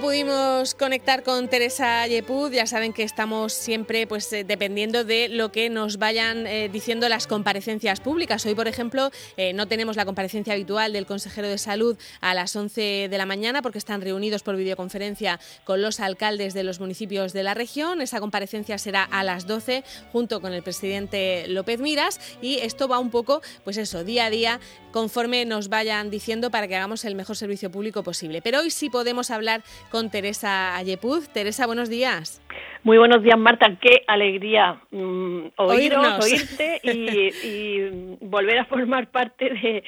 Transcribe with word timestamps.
pudimos 0.00 0.74
conectar 0.74 1.22
con 1.22 1.48
Teresa 1.48 2.06
Yepud, 2.06 2.50
ya 2.52 2.66
saben 2.66 2.94
que 2.94 3.02
estamos 3.02 3.52
siempre 3.52 4.06
pues 4.06 4.32
eh, 4.32 4.44
dependiendo 4.44 5.04
de 5.04 5.28
lo 5.28 5.52
que 5.52 5.68
nos 5.68 5.98
vayan 5.98 6.46
eh, 6.46 6.70
diciendo 6.72 7.06
las 7.08 7.26
comparecencias 7.26 8.00
públicas. 8.00 8.46
Hoy, 8.46 8.54
por 8.54 8.66
ejemplo, 8.66 9.10
eh, 9.36 9.52
no 9.52 9.68
tenemos 9.68 9.96
la 9.96 10.06
comparecencia 10.06 10.54
habitual 10.54 10.94
del 10.94 11.04
consejero 11.04 11.48
de 11.48 11.58
salud 11.58 11.98
a 12.22 12.32
las 12.32 12.56
11 12.56 13.08
de 13.10 13.18
la 13.18 13.26
mañana 13.26 13.60
porque 13.60 13.76
están 13.76 14.00
reunidos 14.00 14.42
por 14.42 14.56
videoconferencia 14.56 15.38
con 15.64 15.82
los 15.82 16.00
alcaldes 16.00 16.54
de 16.54 16.62
los 16.62 16.80
municipios 16.80 17.34
de 17.34 17.42
la 17.42 17.52
región. 17.52 18.00
Esa 18.00 18.20
comparecencia 18.20 18.78
será 18.78 19.04
a 19.04 19.22
las 19.22 19.46
12 19.46 19.84
junto 20.12 20.40
con 20.40 20.54
el 20.54 20.62
presidente 20.62 21.46
López 21.48 21.78
Miras 21.78 22.20
y 22.40 22.56
esto 22.60 22.88
va 22.88 22.98
un 22.98 23.10
poco, 23.10 23.42
pues 23.64 23.76
eso, 23.76 24.02
día 24.02 24.26
a 24.26 24.30
día 24.30 24.60
conforme 24.92 25.44
nos 25.44 25.68
vayan 25.68 26.10
diciendo 26.10 26.50
para 26.50 26.66
que 26.68 26.76
hagamos 26.76 27.04
el 27.04 27.14
mejor 27.14 27.36
servicio 27.36 27.70
público 27.70 28.02
posible. 28.02 28.40
Pero 28.40 28.60
hoy 28.60 28.70
sí 28.70 28.88
podemos 28.88 29.30
hablar 29.30 29.62
con 29.90 30.10
Teresa 30.10 30.76
Ayepuz. 30.76 31.28
Teresa, 31.28 31.66
buenos 31.66 31.88
días. 31.88 32.42
Muy 32.82 32.96
buenos 32.96 33.22
días, 33.22 33.38
Marta. 33.38 33.66
Qué 33.80 34.02
alegría 34.06 34.80
mm, 34.90 35.48
oírnos, 35.56 36.24
oírte 36.24 36.80
y, 36.82 38.16
volver 38.20 38.58
a 38.58 38.64
formar 38.64 39.10
parte 39.10 39.82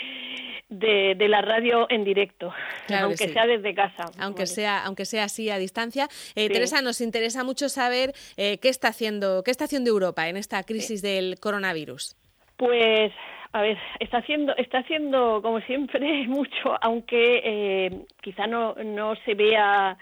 de, 0.68 1.14
de, 1.14 1.28
la 1.28 1.40
radio 1.40 1.86
en 1.88 2.04
directo, 2.04 2.52
aunque 2.88 3.28
sea 3.28 3.46
desde 3.46 3.74
casa. 3.74 4.06
Aunque 4.18 4.46
sea, 4.46 4.84
aunque 4.84 5.04
sea 5.04 5.24
así 5.24 5.48
a 5.48 5.58
distancia. 5.58 6.08
Eh, 6.34 6.48
Teresa, 6.48 6.82
nos 6.82 7.00
interesa 7.00 7.44
mucho 7.44 7.68
saber 7.68 8.12
eh, 8.36 8.58
qué 8.58 8.68
está 8.68 8.88
haciendo, 8.88 9.42
qué 9.42 9.50
está 9.50 9.64
haciendo 9.64 9.90
Europa 9.90 10.28
en 10.28 10.36
esta 10.36 10.62
crisis 10.64 11.00
del 11.00 11.38
coronavirus. 11.40 12.16
Pues 12.56 13.12
a 13.52 13.60
ver, 13.60 13.78
está 14.00 14.18
haciendo, 14.18 14.56
está 14.56 14.78
haciendo 14.78 15.40
como 15.42 15.60
siempre 15.60 16.00
mucho, 16.28 16.76
aunque 16.80 17.42
eh, 17.44 18.04
quizá 18.20 18.46
no, 18.46 18.74
no 18.74 19.14
se 19.24 19.34
vea, 19.34 19.96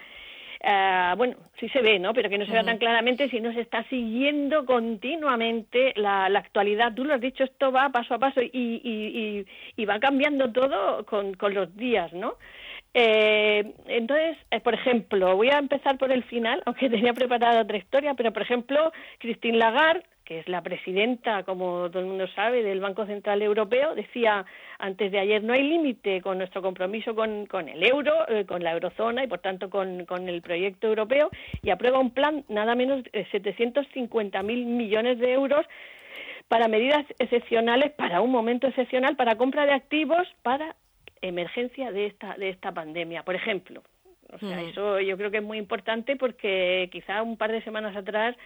eh, 0.63 1.15
bueno, 1.17 1.37
sí 1.59 1.69
se 1.71 1.83
ve, 1.83 1.99
¿no? 1.99 2.15
Pero 2.15 2.31
que 2.31 2.39
no 2.39 2.47
se 2.47 2.53
vea 2.53 2.63
tan 2.63 2.79
claramente 2.79 3.29
si 3.29 3.41
no 3.41 3.53
se 3.53 3.61
está 3.61 3.83
siguiendo 3.89 4.65
continuamente 4.65 5.93
la, 5.97 6.29
la, 6.29 6.39
actualidad. 6.39 6.95
Tú 6.95 7.05
lo 7.05 7.15
has 7.15 7.21
dicho, 7.21 7.43
esto 7.43 7.73
va 7.73 7.91
paso 7.91 8.15
a 8.15 8.19
paso 8.19 8.41
y, 8.41 8.51
y, 8.53 9.45
y, 9.77 9.85
va 9.85 9.99
cambiando 9.99 10.53
todo 10.53 11.05
con, 11.05 11.35
con 11.35 11.53
los 11.53 11.77
días, 11.77 12.13
¿no? 12.13 12.35
Eh, 12.95 13.73
entonces, 13.87 14.37
eh, 14.51 14.61
por 14.61 14.75
ejemplo, 14.75 15.37
voy 15.37 15.49
a 15.49 15.59
empezar 15.59 15.99
por 15.99 16.13
el 16.13 16.23
final, 16.25 16.63
aunque 16.67 16.89
tenía 16.89 17.15
preparada 17.15 17.63
otra 17.63 17.79
historia, 17.79 18.15
pero 18.15 18.33
por 18.33 18.43
ejemplo, 18.43 18.93
Christine 19.19 19.59
Lagarde 19.59 20.05
que 20.31 20.39
es 20.39 20.49
la 20.49 20.63
presidenta, 20.63 21.43
como 21.43 21.91
todo 21.91 21.99
el 21.99 22.07
mundo 22.07 22.29
sabe, 22.29 22.63
del 22.63 22.79
Banco 22.79 23.05
Central 23.05 23.43
Europeo, 23.43 23.97
decía 23.97 24.47
antes 24.79 25.11
de 25.11 25.19
ayer, 25.19 25.43
no 25.43 25.55
hay 25.55 25.65
límite 25.65 26.23
con 26.23 26.39
nuestro 26.39 26.63
compromiso 26.63 27.17
con, 27.17 27.47
con 27.47 27.69
el 27.69 27.83
euro, 27.83 28.13
eh, 28.29 28.45
con 28.47 28.63
la 28.63 28.71
eurozona 28.71 29.25
y, 29.25 29.27
por 29.27 29.41
tanto, 29.41 29.69
con, 29.69 30.05
con, 30.05 30.29
el 30.29 30.41
proyecto 30.41 30.87
europeo, 30.87 31.31
y 31.65 31.71
aprueba 31.71 31.99
un 31.99 32.13
plan 32.13 32.45
nada 32.49 32.77
menos 32.77 33.03
de 33.03 33.27
750.000 33.27 34.45
millones 34.67 35.19
de 35.19 35.33
euros 35.33 35.67
para 36.47 36.69
medidas 36.69 37.05
excepcionales, 37.19 37.91
para 37.91 38.21
un 38.21 38.31
momento 38.31 38.69
excepcional, 38.69 39.17
para 39.17 39.35
compra 39.35 39.67
de 39.67 39.73
activos, 39.73 40.29
para 40.43 40.77
emergencia 41.23 41.91
de 41.91 42.07
esta, 42.07 42.35
de 42.35 42.51
esta 42.51 42.71
pandemia. 42.71 43.25
Por 43.25 43.35
ejemplo, 43.35 43.83
o 44.33 44.39
sea, 44.39 44.63
eso 44.63 45.01
yo 45.01 45.17
creo 45.17 45.33
que 45.33 45.39
es 45.39 45.43
muy 45.43 45.59
importante 45.59 46.15
porque 46.15 46.89
quizá 46.93 47.21
un 47.21 47.37
par 47.37 47.51
de 47.51 47.63
semanas 47.63 47.97
atrás 47.97 48.37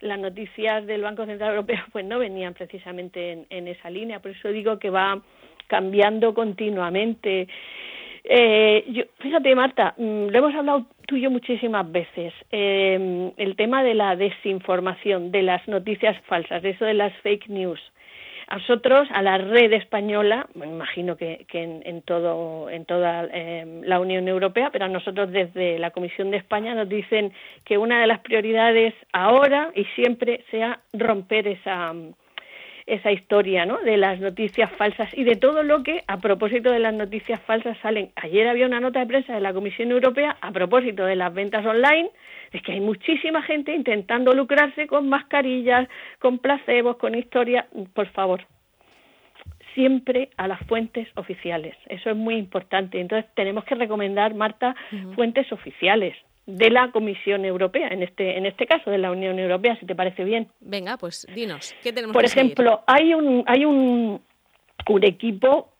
las 0.00 0.18
noticias 0.18 0.86
del 0.86 1.02
Banco 1.02 1.26
Central 1.26 1.50
Europeo 1.50 1.84
pues 1.92 2.04
no 2.04 2.18
venían 2.18 2.54
precisamente 2.54 3.46
en, 3.48 3.68
esa 3.68 3.90
línea, 3.90 4.20
por 4.20 4.32
eso 4.32 4.48
digo 4.48 4.78
que 4.78 4.90
va 4.90 5.20
cambiando 5.66 6.34
continuamente. 6.34 7.48
Eh, 8.24 8.84
yo, 8.88 9.04
fíjate, 9.20 9.54
Marta, 9.54 9.94
mm, 9.96 10.26
lo 10.28 10.38
hemos 10.38 10.54
hablado 10.54 10.86
tú 11.06 11.16
y 11.16 11.20
yo 11.22 11.30
muchísimas 11.30 11.90
veces, 11.90 12.32
eh, 12.50 13.32
el 13.36 13.56
tema 13.56 13.84
de 13.84 13.94
la 13.94 14.16
desinformación, 14.16 15.30
de 15.30 15.42
las 15.42 15.66
noticias 15.68 16.16
falsas, 16.26 16.62
de 16.62 16.70
eso 16.70 16.84
de 16.84 16.94
las 16.94 17.12
fake 17.22 17.48
news. 17.48 17.80
A 18.48 18.58
nosotros, 18.58 19.08
a 19.12 19.22
la 19.22 19.38
red 19.38 19.72
española, 19.72 20.46
me 20.54 20.66
imagino 20.66 21.16
que, 21.16 21.44
en, 21.52 22.02
todo, 22.02 22.70
en 22.70 22.84
toda 22.84 23.24
em, 23.32 23.82
la 23.82 23.98
Unión 23.98 24.28
Europea, 24.28 24.70
pero 24.70 24.84
a 24.84 24.88
nosotros 24.88 25.32
desde 25.32 25.80
la 25.80 25.90
Comisión 25.90 26.30
de 26.30 26.36
España 26.36 26.72
nos 26.74 26.88
dicen 26.88 27.32
que 27.64 27.76
una 27.76 28.00
de 28.00 28.06
las 28.06 28.20
prioridades 28.20 28.94
ahora 29.12 29.72
y 29.74 29.84
siempre 29.96 30.44
sea 30.52 30.78
romper 30.92 31.48
esa, 31.48 31.92
esa 32.86 33.10
historia 33.10 33.66
¿no? 33.66 33.78
de 33.78 33.96
las 33.96 34.20
noticias 34.20 34.70
falsas 34.72 35.08
y 35.12 35.24
de 35.24 35.36
todo 35.36 35.62
lo 35.62 35.82
que 35.82 36.04
a 36.06 36.18
propósito 36.18 36.70
de 36.70 36.78
las 36.78 36.94
noticias 36.94 37.40
falsas 37.40 37.76
salen. 37.82 38.12
Ayer 38.16 38.46
había 38.46 38.66
una 38.66 38.80
nota 38.80 39.00
de 39.00 39.06
prensa 39.06 39.34
de 39.34 39.40
la 39.40 39.52
Comisión 39.52 39.90
Europea 39.90 40.36
a 40.40 40.52
propósito 40.52 41.04
de 41.04 41.16
las 41.16 41.34
ventas 41.34 41.66
online 41.66 42.10
es 42.52 42.62
que 42.62 42.72
hay 42.72 42.80
muchísima 42.80 43.42
gente 43.42 43.74
intentando 43.74 44.32
lucrarse 44.32 44.86
con 44.86 45.08
mascarillas, 45.08 45.88
con 46.20 46.38
placebos, 46.38 46.96
con 46.96 47.14
historias. 47.14 47.66
Por 47.92 48.06
favor, 48.08 48.46
siempre 49.74 50.30
a 50.36 50.48
las 50.48 50.60
fuentes 50.66 51.08
oficiales. 51.16 51.76
Eso 51.88 52.10
es 52.10 52.16
muy 52.16 52.36
importante. 52.36 53.00
Entonces 53.00 53.30
tenemos 53.34 53.64
que 53.64 53.74
recomendar, 53.74 54.34
Marta, 54.34 54.74
fuentes 55.14 55.50
oficiales 55.52 56.16
de 56.46 56.70
la 56.70 56.90
Comisión 56.92 57.44
Europea, 57.44 57.88
en 57.88 58.02
este, 58.02 58.38
en 58.38 58.46
este 58.46 58.66
caso 58.66 58.90
de 58.90 58.98
la 58.98 59.10
Unión 59.10 59.38
Europea, 59.38 59.76
si 59.80 59.86
te 59.86 59.94
parece 59.94 60.24
bien. 60.24 60.48
Venga, 60.60 60.96
pues 60.96 61.26
dinos, 61.34 61.74
¿qué 61.82 61.92
tenemos 61.92 62.14
Por 62.14 62.24
ejemplo, 62.24 62.82
hay 62.86 63.14
un, 63.14 63.42
hay 63.46 63.64
un, 63.64 64.20
un 64.88 65.04
equipo 65.04 65.75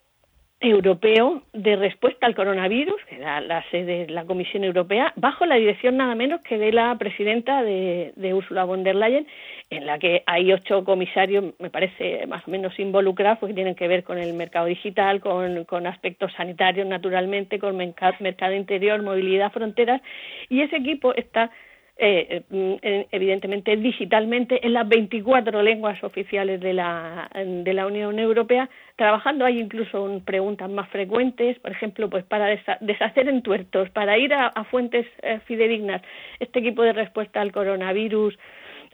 europeo 0.61 1.43
de 1.53 1.77
respuesta 1.77 2.27
al 2.27 2.35
coronavirus, 2.35 2.97
que 3.09 3.19
la 3.19 3.63
sede 3.71 4.07
de 4.07 4.13
la 4.13 4.25
Comisión 4.25 4.65
Europea, 4.65 5.13
bajo 5.17 5.45
la 5.45 5.57
dirección 5.57 5.99
nada 5.99 6.15
menos 6.15 6.41
que 6.41 6.57
de 6.57 6.73
la 6.73 6.97
presidenta 6.97 7.63
de, 7.63 8.13
de 8.17 8.35
Ursula 8.35 8.65
von 8.65 8.83
der 8.83 8.97
Leyen, 8.97 9.27
en 9.69 9.85
la 9.85 9.99
que 9.99 10.23
hay 10.27 10.53
ocho 10.53 10.85
comisarios, 10.85 11.55
me 11.59 11.69
parece, 11.69 12.27
más 12.27 12.47
o 12.49 12.51
menos 12.51 12.79
involucrados, 12.79 13.47
que 13.47 13.55
tienen 13.55 13.75
que 13.75 13.87
ver 13.87 14.03
con 14.03 14.19
el 14.19 14.33
mercado 14.33 14.67
digital, 14.67 15.21
con, 15.21 15.65
con 15.65 15.87
aspectos 15.87 16.33
sanitarios, 16.33 16.87
naturalmente, 16.87 17.59
con 17.59 17.77
mercado 17.77 18.55
interior, 18.55 19.03
movilidad, 19.03 19.53
fronteras, 19.53 20.01
y 20.49 20.63
ese 20.63 20.77
equipo 20.77 21.15
está 21.15 21.51
eh, 21.99 22.43
eh, 22.51 23.07
evidentemente 23.11 23.75
digitalmente 23.75 24.67
en 24.67 24.75
las 24.75 24.87
24 24.87 25.63
lenguas 25.63 26.05
oficiales 26.05 26.61
de 26.61 26.75
la, 26.75 27.31
de 27.35 27.73
la 27.73 27.87
Unión 27.87 28.19
Europea, 28.19 28.69
trabajando. 28.97 29.47
Hay 29.47 29.59
incluso 29.59 30.21
preguntas 30.27 30.69
más 30.69 30.91
frecuentes, 30.91 31.59
por 31.61 31.71
ejemplo, 31.71 32.11
pues 32.11 32.23
para 32.25 32.49
deshacer 32.81 33.29
entuertos, 33.29 33.89
para 33.91 34.19
ir 34.19 34.35
a, 34.35 34.53
fuentes 34.65 35.07
eh, 35.23 35.41
fidedignas. 35.47 36.03
Este 36.39 36.59
equipo 36.59 36.83
de 36.83 36.93
respuesta 36.93 37.41
al 37.41 37.51
coronavirus 37.51 38.39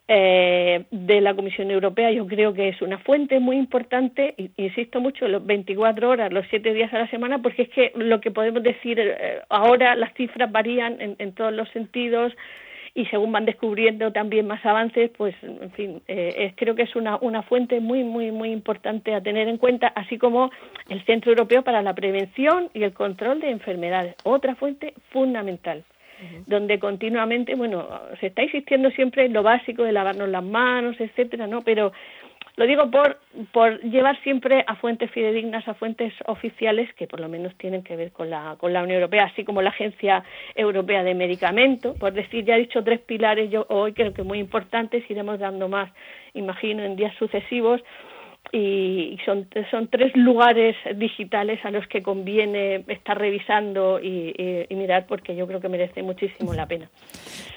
eh, 0.07 0.85
de 0.93 1.21
la 1.21 1.35
Comisión 1.35 1.73
Europea 1.73 2.13
yo 2.13 2.27
creo 2.27 2.53
que 2.53 2.69
es 2.69 2.83
una 2.83 2.99
fuente 2.99 3.41
muy 3.41 3.57
importante, 3.57 4.35
insisto 4.57 5.01
mucho, 5.01 5.27
los 5.27 5.45
24 5.45 6.09
horas, 6.09 6.33
los 6.33 6.47
7 6.51 6.73
días 6.73 6.93
a 6.95 6.99
la 6.99 7.11
semana, 7.11 7.43
porque 7.43 7.63
es 7.63 7.69
que 7.71 7.93
lo 7.97 8.21
que 8.21 8.31
podemos 8.31 8.63
decir 8.63 9.01
ahora, 9.49 9.97
las 9.97 10.15
cifras 10.15 10.53
varían 10.53 11.01
en, 11.01 11.17
en 11.19 11.33
todos 11.35 11.53
los 11.53 11.69
sentidos, 11.71 12.33
y 12.95 13.07
según 13.07 13.33
van 13.33 13.47
descubriendo 13.47 14.13
también 14.13 14.47
más 14.47 14.65
avances, 14.67 15.11
pues, 15.17 15.35
en 15.43 15.71
fin, 15.73 16.03
eh, 16.09 16.53
creo 16.57 16.75
que 16.75 16.83
es 16.83 16.95
una, 16.95 17.17
una 17.17 17.43
fuente 17.43 17.81
muy, 17.81 18.05
muy, 18.05 18.31
muy 18.31 18.51
importante 18.51 19.15
a 19.15 19.23
tener 19.23 19.49
en 19.49 19.57
cuenta, 19.57 19.89
así 19.89 20.19
como 20.19 20.51
el 20.89 21.03
Centro 21.05 21.31
Europeo 21.31 21.63
para 21.63 21.81
la 21.83 21.95
Prevención 21.95 22.69
y 22.75 22.83
el 22.83 22.93
Control 22.93 23.41
de 23.41 23.51
Enfermedades, 23.51 24.15
otra 24.25 24.55
fuente 24.55 24.95
fundamental 25.11 25.85
donde 26.47 26.79
continuamente, 26.79 27.55
bueno, 27.55 27.89
se 28.21 28.29
está 28.29 28.43
insistiendo 28.43 28.91
siempre 28.91 29.25
en 29.25 29.33
lo 29.33 29.43
básico 29.43 29.83
de 29.83 29.93
lavarnos 29.93 30.29
las 30.29 30.45
manos, 30.45 30.97
etcétera, 31.01 31.47
¿no? 31.47 31.63
Pero 31.63 31.93
lo 32.57 32.67
digo 32.67 32.91
por, 32.91 33.19
por 33.53 33.81
llevar 33.81 34.21
siempre 34.23 34.65
a 34.67 34.77
fuentes 34.77 35.11
fidedignas, 35.11 35.67
a 35.67 35.75
fuentes 35.75 36.13
oficiales 36.27 36.93
que 36.95 37.07
por 37.07 37.21
lo 37.21 37.29
menos 37.29 37.57
tienen 37.57 37.83
que 37.83 37.97
ver 37.97 38.13
con 38.13 38.29
la, 38.29 38.57
con 38.59 38.73
la 38.73 38.83
Unión 38.83 38.97
Europea, 38.97 39.25
así 39.25 39.45
como 39.45 39.63
la 39.63 39.71
Agencia 39.71 40.23
Europea 40.55 41.03
de 41.03 41.15
Medicamentos. 41.15 41.97
Por 41.99 42.13
decir, 42.13 42.45
ya 42.45 42.57
he 42.57 42.61
dicho 42.61 42.85
tres 42.85 43.01
pilares, 43.01 43.51
yo 43.51 43.65
hoy 43.69 43.95
creo 43.95 44.13
que 44.13 44.23
muy 44.23 44.39
importantes, 44.39 45.03
iremos 45.11 45.39
dando 45.39 45.69
más, 45.69 45.91
imagino, 46.35 46.83
en 46.83 46.97
días 46.97 47.15
sucesivos 47.17 47.81
y 48.55 49.17
son, 49.25 49.49
son 49.71 49.89
tres 49.89 50.15
lugares 50.15 50.77
digitales 50.97 51.59
a 51.65 51.71
los 51.71 51.87
que 51.87 52.03
conviene 52.03 52.85
estar 52.87 53.19
revisando 53.19 53.99
y, 53.99 54.35
mirar 54.71 55.07
porque 55.07 55.35
yo 55.35 55.47
creo 55.47 55.61
que 55.61 55.69
merece 55.69 56.03
muchísimo 56.03 56.53
la 56.53 56.67
pena. 56.67 56.91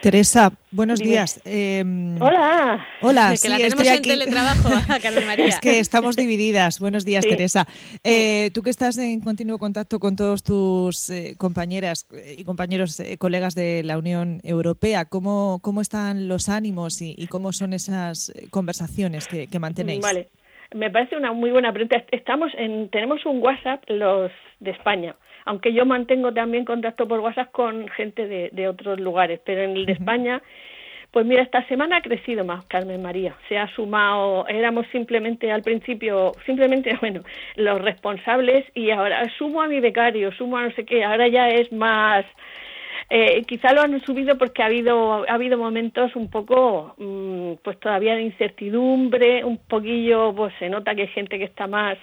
Teresa, 0.02 0.54
buenos 0.72 1.00
días. 1.00 1.42
Em, 1.44 2.22
hola. 2.22 2.86
Hola, 3.02 3.34
que 3.42 3.50
la 3.50 3.58
tenemos 3.58 3.88
en 3.88 4.02
teletrabajo, 4.04 4.70
María. 5.26 5.48
Es 5.48 5.60
que 5.60 5.80
estamos 5.80 6.16
divididas. 6.16 6.80
Buenos 6.80 7.04
días, 7.04 7.26
Teresa. 7.26 7.68
Eh, 8.04 8.52
tú 8.54 8.62
que 8.62 8.70
estás 8.70 8.98
en 8.98 9.20
continuo 9.22 9.58
contacto 9.58 10.00
con 10.00 10.16
todos 10.16 10.44
tus 10.44 11.10
eh, 11.10 11.36
compañeras 11.38 12.08
y 12.38 12.44
compañeros, 12.44 13.00
eh, 13.00 13.18
colegas 13.18 13.56
de 13.56 13.84
la 13.84 13.98
Unión 13.98 14.40
Europea, 14.44 15.06
¿cómo, 15.06 15.60
cómo 15.62 15.82
están 15.82 16.28
los 16.28 16.48
ánimos 16.48 17.02
y, 17.02 17.28
cómo 17.28 17.52
son 17.52 17.74
esas 17.74 18.32
conversaciones 18.52 19.28
que, 19.28 19.48
que 19.48 19.60
mantenéis? 19.60 20.02
Vale. 20.02 20.30
Me 20.74 20.90
parece 20.90 21.16
una 21.16 21.32
muy 21.32 21.52
buena 21.52 21.72
pregunta. 21.72 22.04
Estamos 22.12 22.52
en, 22.58 22.90
tenemos 22.90 23.26
un 23.26 23.42
WhatsApp 23.42 23.84
los 23.88 24.32
de 24.60 24.72
España. 24.72 25.16
aunque 25.46 25.74
yo 25.74 25.86
mantengo 25.86 26.34
también 26.34 26.66
contacto 26.66 27.08
por 27.08 27.20
WhatsApp 27.20 27.52
con 27.52 27.88
gente 27.90 28.28
de, 28.28 28.50
de 28.52 28.68
otros 28.68 29.00
lugares, 29.00 29.40
pero 29.46 29.62
en 29.62 29.78
el 29.78 29.86
de 29.86 29.94
España 29.94 30.42
pues 31.16 31.26
mira, 31.26 31.44
esta 31.44 31.66
semana 31.68 31.96
ha 31.96 32.02
crecido 32.02 32.44
más, 32.44 32.66
Carmen 32.66 33.02
María. 33.02 33.38
Se 33.48 33.58
ha 33.58 33.74
sumado, 33.74 34.46
éramos 34.50 34.86
simplemente 34.92 35.50
al 35.50 35.62
principio, 35.62 36.34
simplemente, 36.46 36.94
bueno, 37.00 37.22
los 37.56 37.82
responsables 37.82 38.66
y 38.74 38.92
ahora 38.92 39.24
sumo 39.38 39.62
a 39.62 39.68
mi 39.70 39.80
becario, 39.80 40.34
sumo 40.34 40.58
a 40.58 40.64
no 40.64 40.72
sé 40.72 40.84
qué, 40.84 41.06
ahora 41.06 41.30
ya 41.30 41.48
es 41.48 41.72
más, 41.72 42.26
eh, 43.10 43.44
quizá 43.48 43.74
lo 43.74 43.82
han 43.82 44.00
subido 44.02 44.38
porque 44.38 44.64
ha 44.64 44.68
habido 44.68 45.30
ha 45.30 45.34
habido 45.34 45.58
momentos 45.58 46.16
un 46.16 46.30
poco 46.30 46.96
mm, 46.98 47.54
pues 47.64 47.80
todavía 47.80 48.16
de 48.16 48.24
incertidumbre 48.24 49.44
un 49.44 49.58
poquillo 49.58 50.34
pues 50.36 50.54
se 50.60 50.70
nota 50.70 50.96
que 50.96 51.04
hay 51.04 51.08
gente 51.10 51.38
que 51.38 51.46
está 51.46 51.68
más 51.68 51.98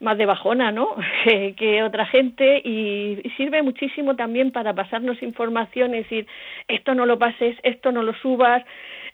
más 0.00 0.16
de 0.16 0.26
bajona, 0.26 0.70
¿no? 0.70 0.94
que 1.56 1.82
otra 1.82 2.06
gente 2.06 2.60
y 2.64 3.20
sirve 3.36 3.62
muchísimo 3.62 4.16
también 4.16 4.52
para 4.52 4.74
pasarnos 4.74 5.22
información, 5.22 5.94
es 5.94 6.04
decir, 6.04 6.26
esto 6.68 6.94
no 6.94 7.06
lo 7.06 7.18
pases, 7.18 7.56
esto 7.62 7.92
no 7.92 8.02
lo 8.02 8.14
subas. 8.14 8.64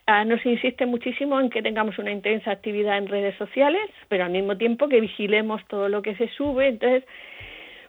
Ah, 0.07 0.23
nos 0.23 0.45
insiste 0.45 0.85
muchísimo 0.85 1.39
en 1.39 1.49
que 1.49 1.63
tengamos 1.63 1.97
una 1.97 2.11
intensa 2.11 2.51
actividad 2.51 2.99
en 2.99 3.07
redes 3.07 3.35
sociales, 3.37 3.89
pero 4.07 4.25
al 4.25 4.31
mismo 4.31 4.55
tiempo 4.55 4.87
que 4.87 5.01
vigilemos 5.01 5.65
todo 5.67 5.89
lo 5.89 6.03
que 6.03 6.15
se 6.15 6.27
sube. 6.29 6.67
Entonces, 6.67 7.03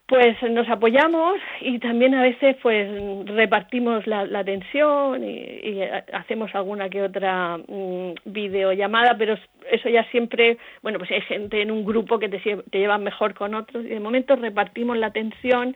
pues 0.07 0.41
nos 0.51 0.69
apoyamos 0.69 1.39
y 1.61 1.81
también 1.81 2.15
a 2.15 2.23
veces 2.23 2.57
pues 2.63 2.89
repartimos 3.27 4.07
la, 4.07 4.25
la 4.25 4.45
tensión 4.45 5.25
y, 5.25 5.83
hacemos 6.13 6.55
alguna 6.55 6.89
que 6.89 7.03
otra 7.03 7.59
mm, 7.59 8.13
videollamada, 8.25 9.17
pero 9.19 9.37
eso 9.71 9.89
ya 9.89 10.05
siempre, 10.11 10.59
bueno, 10.83 10.99
pues 10.99 11.11
hay 11.11 11.23
gente 11.23 11.61
en 11.61 11.73
un 11.73 11.85
grupo 11.85 12.21
que 12.21 12.29
te, 12.29 12.39
te 12.39 12.79
lleva 12.79 12.99
mejor 12.99 13.35
con 13.35 13.55
otros 13.55 13.85
y 13.85 13.89
de 13.89 14.01
momento 14.01 14.37
repartimos 14.37 14.97
la 14.97 15.11
tensión 15.11 15.75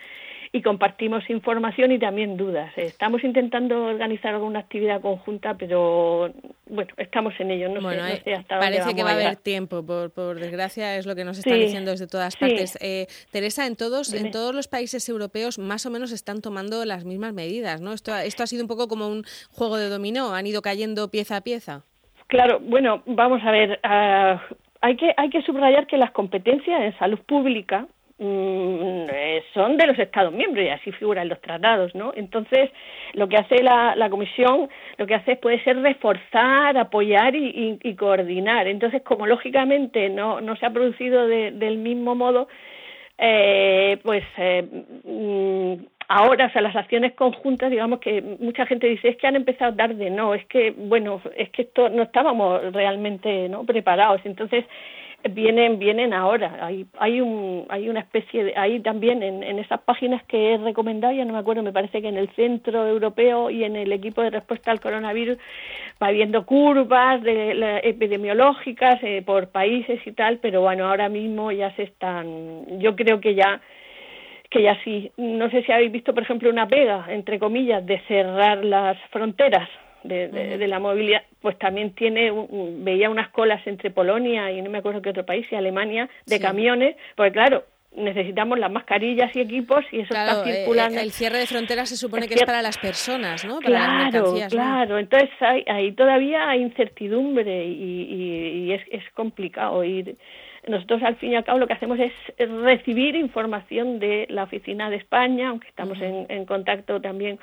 y 0.53 0.63
compartimos 0.63 1.29
información 1.31 1.93
y 1.93 1.99
también 1.99 2.37
dudas. 2.37 2.73
Estamos 2.77 3.23
intentando 3.23 3.85
organizar 3.85 4.35
alguna 4.35 4.59
actividad 4.59 5.01
conjunta, 5.01 5.55
pero 5.55 6.33
bueno, 6.67 6.93
estamos 6.97 7.35
en 7.39 7.53
ello. 7.53 7.69
No 7.69 7.81
bueno, 7.81 8.03
sé, 8.25 8.35
hasta 8.35 8.59
parece 8.59 8.95
que 8.95 9.05
va 9.05 9.11
a 9.11 9.15
haber 9.15 9.37
tiempo, 9.37 9.87
por, 9.87 10.11
por, 10.11 10.41
desgracia, 10.41 10.97
es 10.97 11.07
lo 11.07 11.15
que 11.15 11.25
nos 11.25 11.39
están 11.39 11.61
diciendo 11.61 11.93
desde 11.93 12.09
todas 12.09 12.37
partes. 12.37 12.77
Eh, 12.81 13.07
Teresa, 13.31 13.67
en 13.67 13.77
todos, 13.77 14.13
en 14.13 14.33
todos 14.33 14.53
los 14.53 14.67
países 14.67 15.09
europeos 15.09 15.59
más 15.59 15.87
o 15.87 15.91
menos 15.91 16.11
están 16.11 16.41
tomando 16.41 16.85
las 16.85 17.05
mismas 17.05 17.33
medidas, 17.33 17.81
¿no? 17.81 17.93
Esto, 17.93 18.17
esto 18.17 18.43
ha 18.43 18.47
sido 18.49 18.63
un 18.63 18.69
poco 18.69 18.89
como 18.89 19.07
un 19.07 19.23
juego 19.53 19.77
de 19.77 19.89
dominó, 19.89 20.35
han 20.35 20.49
ido 20.49 20.63
cayendo 20.63 21.13
pieza 21.13 21.37
a 21.37 21.41
pieza. 21.43 21.85
Claro, 22.27 22.59
bueno, 22.61 23.03
vamos 23.07 23.41
a 23.45 23.53
ver. 23.53 23.79
Ah, 23.85 24.43
hay 24.81 24.97
que, 24.97 25.13
hay 25.17 25.31
que 25.31 25.43
subrayar 25.43 25.87
que 25.87 25.97
las 25.97 26.11
competencias 26.11 26.81
en 26.81 26.99
salud 26.99 27.21
pública 27.21 27.87
son 29.55 29.79
de 29.79 29.87
los 29.87 29.99
Estados 29.99 30.33
miembros 30.33 30.65
y 30.65 30.69
así 30.69 30.93
figura 30.93 31.23
en 31.23 31.29
los 31.29 31.41
tratados, 31.41 31.95
¿no? 31.95 32.13
Entonces, 32.15 32.71
lo 33.15 33.29
que 33.29 33.37
hace 33.37 33.63
la, 33.63 33.97
la 33.97 34.11
Comisión, 34.11 34.69
lo 34.99 35.07
que 35.07 35.15
hace 35.15 35.37
puede 35.37 35.63
ser 35.65 35.81
reforzar, 35.81 36.77
apoyar 36.77 37.35
y, 37.35 37.79
y, 37.83 37.95
coordinar. 37.95 38.67
Entonces, 38.67 39.03
como 39.03 39.27
lógicamente 39.27 40.11
no, 40.11 40.41
no 40.41 40.55
se 40.57 40.67
ha 40.67 40.71
producido 40.71 41.27
del 41.27 41.79
mismo 41.79 42.15
modo, 42.15 42.49
eh, 43.17 43.99
pues 44.03 44.25
eh, 44.37 44.67
mm, 45.05 45.85
ahora, 46.09 46.47
o 46.47 46.51
sea, 46.51 46.61
las 46.61 46.77
acciones 46.77 47.15
conjuntas, 47.15 47.71
digamos 47.71 48.01
que 48.01 48.21
mucha 48.39 48.67
gente 48.67 48.87
dice, 48.87 49.09
es 49.09 49.17
que 49.17 49.27
han 49.27 49.37
empezado 49.37 49.73
a 49.73 49.77
dar 49.77 49.95
de 49.95 50.11
no, 50.11 50.35
es 50.35 50.45
que, 50.47 50.73
bueno, 50.73 51.23
es 51.37 51.49
que 51.51 51.63
esto 51.63 51.89
no 51.89 52.03
estábamos 52.03 52.73
realmente 52.73 53.49
no 53.49 53.65
preparados. 53.65 54.21
Entonces, 54.25 54.65
vienen 55.29 55.79
vienen 55.79 56.13
ahora. 56.13 56.59
Hay 56.61 56.87
hay 56.99 57.21
un 57.21 57.67
hay 57.69 57.89
una 57.89 58.01
especie 58.01 58.45
de 58.45 58.55
ahí 58.57 58.81
también 58.81 59.23
en, 59.23 59.43
en 59.43 59.59
esas 59.59 59.81
páginas 59.83 60.23
que 60.25 60.55
he 60.55 60.59
recomendado 60.59 61.13
ya 61.13 61.25
no 61.25 61.33
me 61.33 61.39
acuerdo 61.39 61.63
me 61.63 61.73
parece 61.73 62.01
que 62.01 62.09
en 62.09 62.17
el 62.17 62.29
centro 62.31 62.87
europeo 62.87 63.51
y 63.51 63.65
en 63.65 63.77
el 63.77 63.93
equipo 63.93 64.23
de 64.23 64.31
respuesta 64.31 64.71
al 64.71 64.81
coronavirus 64.81 65.39
va 66.03 66.11
viendo 66.11 66.47
curvas 66.47 67.23
de, 67.23 67.81
epidemiológicas 67.85 69.03
eh, 69.03 69.23
por 69.25 69.49
países 69.49 70.01
y 70.07 70.13
tal 70.13 70.39
pero 70.39 70.63
bueno 70.63 70.89
ahora 70.89 71.09
mismo 71.09 71.53
ya 71.53 71.75
se 71.77 71.83
están 71.85 72.81
yo 72.81 72.97
creo 72.97 73.21
que 73.21 73.35
ya 73.35 73.61
que 74.51 74.63
ya 74.63 74.77
sí. 74.83 75.13
No 75.17 75.49
sé 75.51 75.63
si 75.63 75.73
habéis 75.73 75.93
visto 75.93 76.13
por 76.13 76.25
ejemplo 76.25 76.51
una 76.51 76.67
pega 76.67 77.07
entre 77.09 77.39
comillas 77.39 77.85
de 77.87 78.01
cerrar 78.09 78.65
las 78.65 78.99
fronteras 79.11 79.69
de, 80.03 80.29
de, 80.29 80.69
la 80.69 80.79
movilidad, 80.79 81.23
pues 81.41 81.59
también 81.59 81.95
tiene, 81.95 82.33
veía 82.79 83.11
unas 83.11 83.29
colas 83.31 83.67
entre 83.67 83.91
Polonia 83.91 84.51
y 84.51 84.63
no 84.63 84.71
me 84.71 84.79
acuerdo 84.79 85.03
qué 85.03 85.11
otro 85.11 85.27
país, 85.27 85.47
y 85.51 85.55
Alemania, 85.55 86.09
de 86.27 86.41
camiones, 86.41 86.97
porque 87.17 87.33
claro, 87.33 87.65
necesitamos 87.95 88.59
las 88.59 88.71
mascarillas 88.71 89.35
y 89.35 89.41
equipos 89.41 89.85
y 89.91 90.01
eso 90.01 90.15
está 90.15 90.43
eh, 90.49 90.53
circulando. 90.53 91.01
el 91.01 91.11
cierre 91.11 91.39
de 91.39 91.47
fronteras 91.47 91.89
se 91.89 91.97
supone 91.97 92.29
que 92.29 92.35
es 92.35 92.45
para 92.45 92.63
las 92.63 92.79
personas, 92.79 93.45
¿no? 93.45 93.61
Para 93.61 94.11
claro, 94.11 94.35
claro. 94.49 94.99
Entonces 94.99 95.31
hay, 95.41 95.65
ahí 95.67 95.93
todavía 95.93 96.49
hay 96.49 96.63
incertidumbre 96.63 97.67
y, 97.67 98.69
y, 98.69 98.73
es, 98.73 98.83
es 98.91 99.03
complicado 99.15 99.83
ir. 99.83 100.17
Nosotros 100.69 101.03
al 101.03 101.17
fin 101.17 101.33
y 101.33 101.37
al 101.37 101.45
cabo 101.45 101.59
lo 101.59 101.67
que 101.67 101.73
hacemos 101.73 101.99
es 101.99 102.13
recibir 102.39 103.17
información 103.17 103.99
de 103.99 104.27
la 104.29 104.45
oficina 104.45 104.91
de 104.91 104.97
España, 104.97 105.49
aunque 105.49 105.69
estamos 105.69 106.01
en, 106.01 106.27
en 106.29 106.45
contacto 106.45 107.01
también 107.01 107.41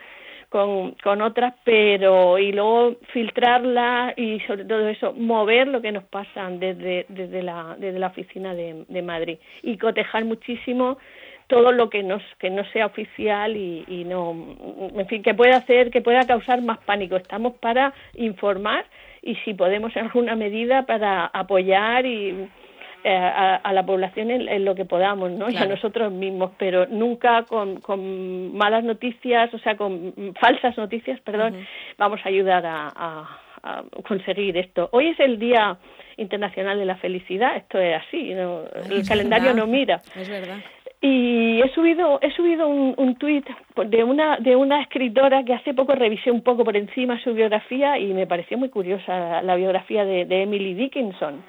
con, 0.49 0.91
con 1.03 1.21
otras, 1.21 1.53
pero 1.63 2.38
y 2.38 2.51
luego 2.51 2.95
filtrarla 3.11 4.13
y 4.15 4.39
sobre 4.41 4.65
todo 4.65 4.88
eso, 4.88 5.13
mover 5.13 5.67
lo 5.67 5.81
que 5.81 5.91
nos 5.91 6.05
pasa 6.05 6.49
desde, 6.49 7.05
desde, 7.09 7.44
la, 7.44 7.75
desde 7.77 7.99
la 7.99 8.07
oficina 8.07 8.53
de, 8.53 8.85
de 8.88 9.01
Madrid. 9.01 9.38
Y 9.63 9.77
cotejar 9.77 10.25
muchísimo 10.25 10.97
todo 11.47 11.71
lo 11.71 11.89
que 11.89 12.03
nos 12.03 12.21
que 12.39 12.49
no 12.49 12.65
sea 12.71 12.85
oficial 12.85 13.55
y, 13.55 13.85
y 13.88 14.03
no 14.03 14.31
en 14.95 15.07
fin 15.07 15.23
que 15.23 15.33
pueda 15.33 15.57
hacer 15.57 15.91
que 15.91 16.01
pueda 16.01 16.27
causar 16.27 16.61
más 16.61 16.77
pánico. 16.79 17.15
Estamos 17.15 17.53
para 17.55 17.94
informar 18.15 18.85
y 19.21 19.35
si 19.35 19.53
podemos 19.53 19.95
en 19.95 20.05
alguna 20.05 20.35
medida 20.35 20.85
para 20.85 21.25
apoyar 21.25 22.05
y 22.05 22.49
eh, 23.09 23.15
a, 23.15 23.71
la 23.71 23.86
población 23.86 24.31
en, 24.31 24.65
lo 24.65 24.75
que 24.75 24.83
podamos, 24.83 25.31
¿no? 25.31 25.50
Y 25.50 25.56
a 25.56 25.65
nosotros 25.65 26.12
mismos, 26.12 26.51
pero 26.57 26.88
nunca 26.88 27.44
con, 27.44 27.80
con, 27.80 28.54
malas 28.54 28.83
noticias, 28.83 29.54
o 29.54 29.59
sea, 29.59 29.77
con 29.77 30.13
falsas 30.42 30.77
noticias, 30.77 31.18
perdón, 31.21 31.65
vamos 31.98 32.19
a 32.25 32.27
ayudar 32.27 32.65
a, 32.65 33.39
conseguir 34.06 34.57
esto. 34.57 34.89
Hoy 34.92 35.07
es 35.07 35.19
el 35.21 35.39
Día 35.39 35.77
Internacional 36.18 36.77
de 36.80 36.86
la 36.86 36.98
Felicidad, 36.98 37.56
esto 37.56 37.80
es 37.80 37.95
así, 37.95 38.33
el 38.33 39.07
calendario 39.07 39.54
no 39.54 39.68
mira. 39.68 40.02
Es 40.14 40.28
verdad. 40.28 40.57
Y 40.99 41.61
he 41.61 41.69
subido, 41.75 42.18
he 42.23 42.31
subido 42.31 42.68
un, 42.68 42.95
un 42.97 43.16
tuit 43.18 43.47
de 43.85 44.04
una, 44.04 44.37
de 44.37 44.56
una 44.56 44.81
escritora 44.81 45.44
que 45.44 45.54
hace 45.54 45.75
poco 45.75 45.94
revisé 45.94 46.31
un 46.31 46.42
poco 46.42 46.63
por 46.63 46.75
encima 46.75 47.21
su 47.21 47.35
biografía 47.35 47.99
y 47.99 48.13
me 48.13 48.25
pareció 48.25 48.57
muy 48.57 48.69
curiosa 48.69 49.44
la, 49.44 49.56
biografía 49.56 50.06
de, 50.06 50.25
de, 50.25 50.42
Emily 50.42 50.73
Dickinson, 50.73 51.44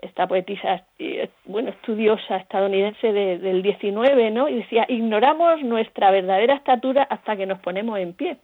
esta 0.00 0.28
poetisa, 0.28 0.84
eh, 1.00 1.28
bueno, 1.46 1.70
estudiosa 1.70 2.36
estadounidense 2.36 3.12
del 3.12 3.60
19, 3.60 4.30
¿no? 4.30 4.48
Y 4.48 4.56
decía, 4.56 4.86
ignoramos 4.88 5.62
nuestra 5.64 6.12
verdadera 6.12 6.54
estatura 6.54 7.02
hasta 7.10 7.36
que 7.36 7.46
nos 7.46 7.58
ponemos 7.58 7.98
en 7.98 8.12
pie. 8.12 8.36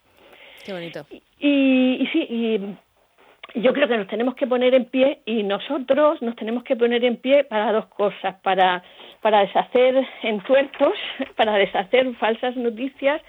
Qué 0.67 0.73
bonito. 0.73 1.07
Y, 1.39 1.99
y 2.01 2.07
sí, 2.09 2.27
y 2.29 3.61
yo 3.61 3.73
creo 3.73 3.87
que 3.87 3.97
nos 3.97 4.09
tenemos 4.09 4.35
que 4.35 4.47
poner 4.47 4.75
en 4.75 4.87
pie 4.87 5.21
y 5.27 5.43
nosotros 5.43 6.23
nos 6.23 6.35
tenemos 6.37 6.65
que 6.65 6.77
poner 6.77 7.05
en 7.05 7.17
pie 7.17 7.45
para 7.45 7.73
dos 7.73 7.87
cosas, 7.87 8.37
para 8.43 8.83
para 9.23 9.41
deshacer 9.41 10.07
entuertos, 10.23 10.93
para 11.37 11.55
deshacer 11.55 12.15
falsas 12.17 12.57
noticias 12.57 13.23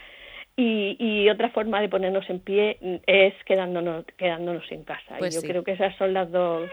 y, 0.55 0.97
y, 0.99 1.29
otra 1.29 1.49
forma 1.49 1.81
de 1.81 1.89
ponernos 1.89 2.29
en 2.29 2.39
pie 2.39 2.77
es 3.07 3.33
quedándonos, 3.45 4.05
quedándonos 4.17 4.71
en 4.71 4.83
casa. 4.83 5.15
y 5.15 5.19
pues 5.19 5.33
yo 5.33 5.41
creo 5.47 5.63
que 5.63 5.71
esas 5.71 5.95
son 5.95 6.13
las 6.13 6.31
dos, 6.31 6.69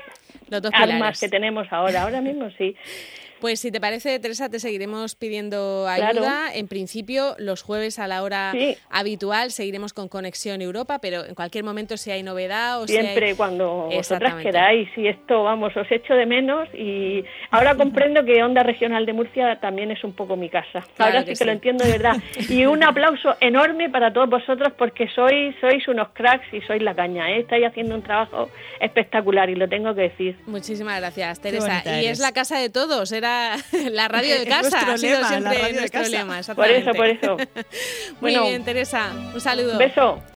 armas 0.72 1.18
que 1.18 1.30
tenemos 1.30 1.66
ahora. 1.70 2.02
Ahora 2.02 2.20
mismo 2.20 2.50
sí. 2.58 2.76
Pues 3.40 3.60
si 3.60 3.70
te 3.70 3.80
parece, 3.80 4.18
Teresa, 4.18 4.48
te 4.48 4.60
seguiremos 4.60 5.14
pidiendo 5.14 5.88
ayuda. 5.88 6.54
En 6.54 6.68
principio, 6.68 7.34
los 7.38 7.62
jueves 7.62 7.98
a 7.98 8.06
la 8.06 8.22
hora 8.22 8.52
habitual 8.90 9.50
seguiremos 9.50 9.92
con 9.92 10.08
Conexión 10.08 10.60
Europa, 10.60 10.98
pero 11.00 11.24
en 11.24 11.34
cualquier 11.34 11.64
momento 11.64 11.96
si 11.96 12.10
hay 12.10 12.22
novedad 12.22 12.82
o 12.82 12.86
Siempre 12.86 13.34
cuando 13.36 13.88
vosotras 13.90 14.34
queráis. 14.42 14.88
Y 14.96 15.08
esto, 15.08 15.44
vamos, 15.44 15.76
os 15.76 15.90
echo 15.90 16.14
de 16.14 16.26
menos 16.26 16.68
y 16.74 17.24
ahora 17.50 17.74
comprendo 17.74 18.24
que 18.24 18.42
Onda 18.42 18.62
Regional 18.62 19.06
de 19.06 19.12
Murcia 19.12 19.58
también 19.60 19.90
es 19.90 20.04
un 20.04 20.12
poco 20.12 20.36
mi 20.36 20.50
casa. 20.50 20.84
ahora 20.98 21.24
sí 21.24 21.32
que, 21.34 21.44
lo 21.44 21.52
entiendo 21.52 21.84
de 21.84 21.92
verdad. 21.92 22.16
Y 22.48 22.66
un 22.66 22.82
aplauso 22.82 23.36
enorme 23.40 23.88
para 23.88 24.12
todos 24.12 24.28
vosotros 24.28 24.72
porque 24.76 25.08
sois, 25.14 25.54
sois 25.60 25.86
unos 25.88 26.08
cracks 26.10 26.52
y 26.52 26.60
sois 26.62 26.82
la 26.82 26.94
caña. 26.94 27.30
¿eh? 27.30 27.40
Estáis 27.40 27.66
haciendo 27.66 27.94
un 27.94 28.02
trabajo 28.02 28.50
espectacular 28.80 29.48
y 29.48 29.54
lo 29.54 29.68
tengo 29.68 29.94
que 29.94 30.02
decir. 30.02 30.36
Muchísimas 30.46 30.98
gracias, 31.00 31.40
Teresa. 31.40 31.82
Y 32.00 32.06
es 32.06 32.18
la 32.18 32.32
casa 32.32 32.58
de 32.58 32.68
todos. 32.68 33.12
Era 33.12 33.29
la 33.90 34.08
radio 34.08 34.38
de 34.38 34.46
casa. 34.46 34.92
ha 34.92 34.98
sido 34.98 35.24
siempre 35.24 35.72
nuestro 35.72 36.02
lema. 36.02 36.40
Por 36.54 36.68
eso, 36.68 36.92
por 36.92 37.06
eso. 37.06 37.36
Muy 38.20 38.36
bien, 38.36 38.64
Teresa. 38.64 39.10
Un 39.34 39.40
saludo. 39.40 39.78
Beso. 39.78 40.22